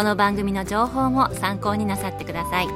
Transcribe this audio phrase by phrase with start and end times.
[0.00, 2.68] この番組の情報も参考になさってください。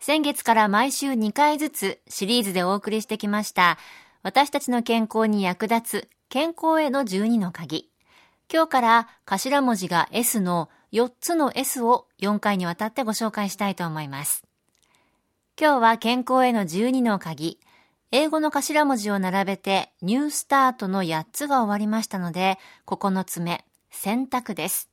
[0.00, 3.78] 先月から毎週2回ずつシリーズでお送りしてきました
[4.24, 7.88] 私たちの健康に役立つ健康への12の鍵。
[8.52, 14.42] 今日から頭文字が S の4つの S を4回にわたってご紹介したいと思います。
[15.56, 17.60] 今日は健康への12の鍵、
[18.10, 24.88] 英語の頭文字を並べてニュースタートの8つが終わりましたので、9つ目、選択です。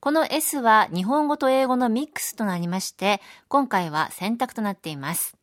[0.00, 5.36] この S は日本語と英語のミックスとなりまして、今回は選択となっています。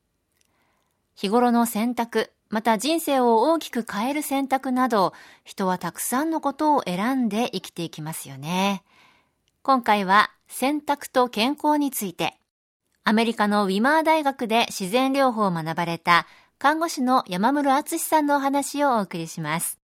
[1.15, 8.81] 日頃の選択、また人生を大きく変える選択など、人はたくさんのことを選んで生きていきますよね。
[9.61, 12.39] 今回は選択と健康について、
[13.03, 16.27] アメリカのウィマー大学で自然療法を学ばれた
[16.61, 19.79] 看護師の山室敦さんのお話をお送りします。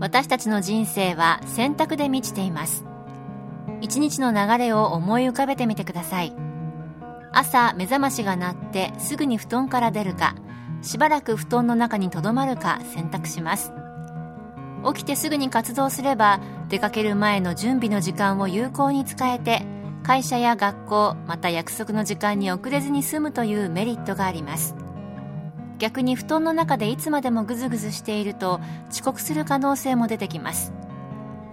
[0.00, 2.84] 私たちの人生は選択で満ちています。
[3.80, 6.34] 一日の流れを思い浮かべてみてください。
[7.30, 10.34] 朝目覚ましが鳴ってすぐに布団から出るか、
[10.82, 13.72] しばらく布団の中にとどまるか選択します。
[14.92, 19.64] 起きてすぐに活動すれば出かける前の準備の時間を有効に使えて
[20.02, 24.74] 会社や学校また約束の時間に遅れずに済むというメリットがあります。
[25.78, 30.72] 逆に布団の中でいつまでもぐずぐずしていると遅刻する可能性も出てきます。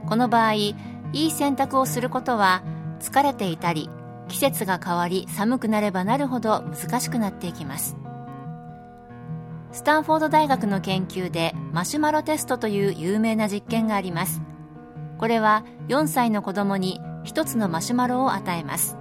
[0.08, 0.76] この場合い
[1.14, 2.64] い選択をすることは
[3.00, 3.90] 疲れていたり
[4.28, 7.98] 季節が変わり寒くなればなるほど難しくなっていきます。
[9.72, 14.42] スタンフォード大学の研究でマシュマロテストという有名な実験があります。
[15.20, 18.98] これは4歳の子供に1つのマシュマロを与えます。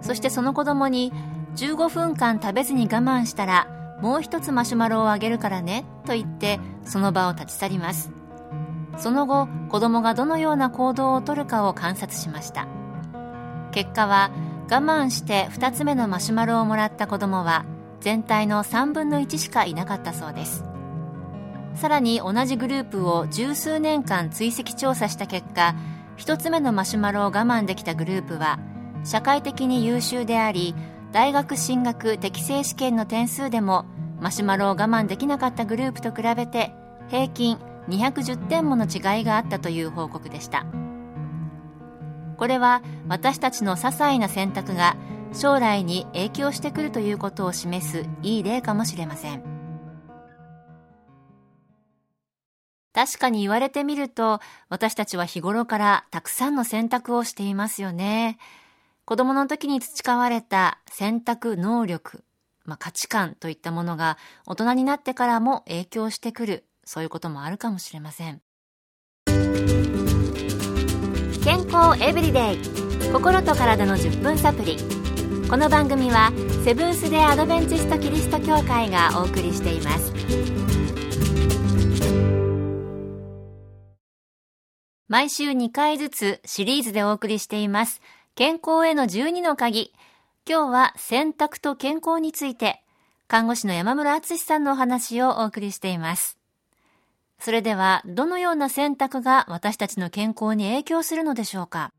[0.00, 1.12] そしてその子供に
[1.56, 3.68] 15分間食べずに我慢したら
[4.00, 8.10] もう一つマシュマロをあげるからねと言ってその場を立ち去ります。
[8.98, 12.66] その後子供がどのような行動をとるかを観察しました。
[13.72, 14.30] 結果は
[14.70, 17.64] 我慢して2つ目のマシュマロをもらった子供は
[18.00, 20.64] 全体の3分の1しかいなかったそうです。
[21.74, 25.74] さらに同じグループを十数年間追跡調査した結果
[26.16, 28.58] 1つ目のマシュマロを我慢できたグループは
[29.04, 30.74] 社会的に優秀であり
[31.12, 33.84] 大学進学適正試験の点数でも
[34.20, 36.72] マシュマロを我慢できなかったグループと比べて
[37.08, 37.58] 平均
[37.88, 40.64] 210点もの違いがあったという報告でした。
[42.36, 44.96] これは私たちの些細な選択が
[45.32, 49.53] 将来に影響してくるということを示すいい例かもしれません。
[52.94, 58.38] 確かに言われてみると、私たちは日頃からたくさんの選択をしていますよね。
[59.04, 62.24] 子供の時に培われた選択能力、
[62.64, 64.16] まあ、価値観といったものが
[64.46, 68.40] 大人になってからも影響してくる、そういうこともあるかもしれません。
[71.44, 72.58] 健康エブリデイ
[73.12, 74.78] 心と体の10分サプリ
[75.50, 76.32] この番組は
[76.64, 80.83] セブンス・デ・アドベンチスト・キリスト教会がお送りしています
[85.14, 88.00] 毎週2回ずつシリーズでお送りしています。
[88.34, 89.92] 健康への12の鍵。
[90.44, 92.82] 今日は選択と健康について、
[93.28, 96.36] 看護師の山村敦さんのお話をお送りしています。
[97.38, 101.92] それでは、どのような選択が私たちの健康に影響するのでしょうか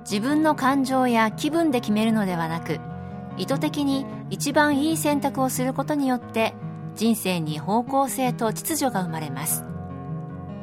[0.00, 2.78] 自分の感情や気分で決めるのではなく、
[3.38, 6.52] 意図的に一番いい選択をすることによって、
[6.94, 9.64] 人生に方向性と秩序が生まれます。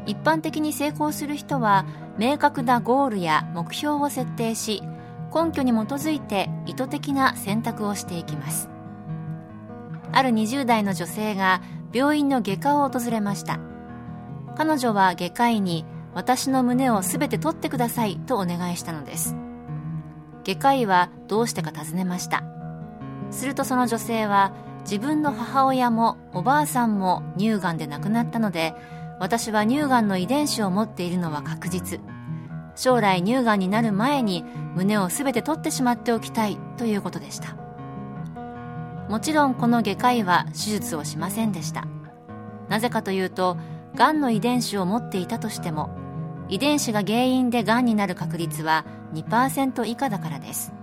[0.06, 1.86] 一般的に成功する人は
[2.18, 4.82] 明確なゴールや目標を設定し
[5.34, 8.70] 根拠に基づいて意図的な選択をしていきます。
[10.12, 11.62] ある20代の女性が
[11.94, 13.60] 病院の外科を訪れました。
[14.58, 19.36] 彼女は外科医に私の胸を全て取ってくださいとお願いしたのです。
[20.44, 22.44] 外科医はどうしてか尋ねました。
[23.30, 24.54] するとその女性は
[24.84, 28.74] 自分の母親もおばあさんも乳がんで亡くなったので
[29.22, 32.02] 私は乳がんの遺伝子を持っているのは確実。
[32.74, 37.56] 将来乳がんになる前に胸を全て取ってしまっておきたいということでした。
[39.08, 41.86] もちろんこの外科医は手術をしませんでした。
[42.68, 43.58] なぜかというと
[43.94, 45.92] がんの遺伝子を持っていたとしても
[46.50, 50.74] 遺伝子が原因でがんになる確率は2%以下だからです。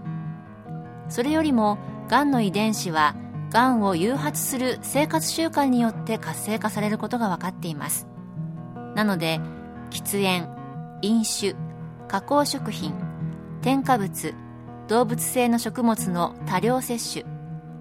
[1.09, 3.17] それよりもがんの遺伝子は
[3.51, 8.07] がんを誘発する生活習慣によって活性化されることが分かっています。
[8.99, 9.39] なので
[9.91, 10.49] 喫煙
[11.03, 11.55] 飲酒
[12.09, 12.95] 加工食品
[13.63, 14.35] 添加物
[14.89, 17.25] 動物性の食物の多量摂取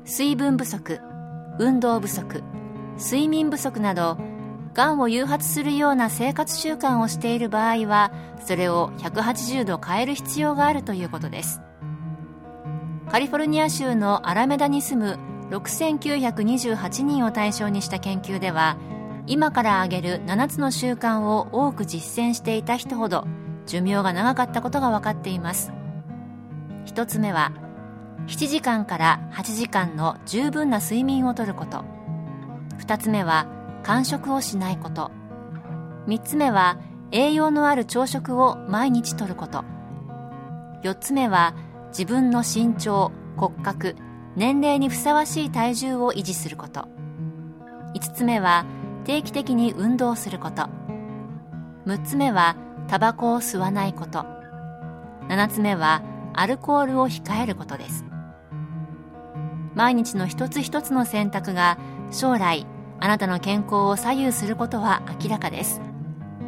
[0.06, 1.00] 水分不足
[1.58, 2.44] 運動不足
[3.00, 4.20] 睡眠不足など
[4.76, 8.12] がんを誘発するような生活習慣をしている場合は
[8.46, 11.62] それを180度変える必要があるということです。
[13.10, 18.78] カリフォルニア州のアラメダに住む6928人を対象にした研究では
[19.28, 23.28] 今から挙げる7つの習慣を多く実践していた人ほど
[23.66, 25.74] 寿命が長かったことが分かっています。
[26.86, 27.52] 1つ目は
[28.28, 31.84] 7時間から8時間の十分な睡眠をとること。
[32.80, 33.48] 2つ目は
[33.84, 35.12] 間食をしないこと。
[36.08, 36.80] 3つ目は
[37.12, 39.66] 栄養のある朝食を毎日とること。
[40.84, 41.54] 4つ目は
[41.90, 43.96] 自分の身長骨格
[44.38, 46.88] 年齢にふさわしい体重を維持すること。
[47.94, 48.66] 5つ目は
[49.08, 50.68] 定期的に運動すること。
[51.86, 52.58] 6つ目は
[52.90, 54.26] タバコを吸わないこと。
[55.30, 58.04] 7つ目はアルコールを控えることです。
[59.76, 61.78] 毎日の一つ一つの選択が
[62.12, 62.68] 将来
[63.00, 65.80] あなたの健康を左右することは明らかです。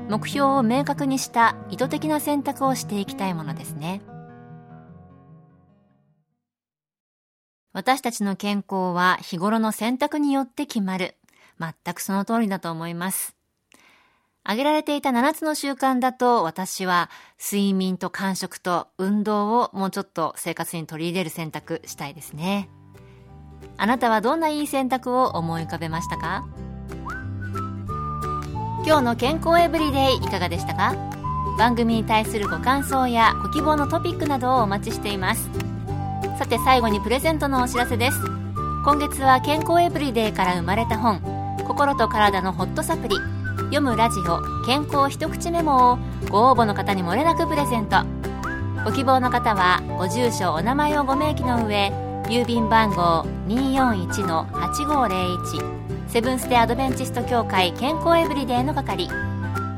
[0.09, 4.01] 目標を明確にした意図的な選択をしていきたいものですね。
[7.71, 11.18] 私たちの健康は日頃の選択によって決まる。
[11.59, 13.35] 全くその通りだと思います。
[14.43, 17.09] 挙げられていた7つの習慣だと私は
[17.39, 22.69] 睡眠と間食と運動をもうちょっと生活に取り入れる選択したいですね。
[23.77, 26.47] あなたはどんないい選択を思い浮かべましたか？
[28.85, 30.95] 今日の健康エブリデイいかがでしたか？
[31.57, 35.49] 番組に対するご感想やご希望のトピックなどをお待ちしています。
[36.39, 38.17] さて最後にプレゼントのお知らせです。
[38.85, 41.21] 今月は健康エブリデイから生まれた本
[41.69, 43.15] 心と体のホットサプリ。
[43.65, 45.99] 読むラジオ健康一口メモを
[46.31, 47.97] ご応募の方にもれなくプレゼント。
[48.83, 51.91] ご希望の方はご住所お名前をご明記の上
[52.25, 59.07] 郵便番号241-8501セブンステアドベンチスト協会健康エブリデイの係。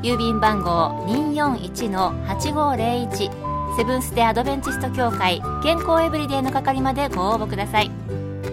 [0.02, 7.90] 郵便番号241-8501セブンステアドベンチスト協会健康エブリデイの係までご応募ください。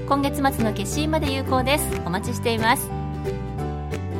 [0.09, 1.85] 今月末の決心まで有効です。
[2.06, 2.99] お待ちしています。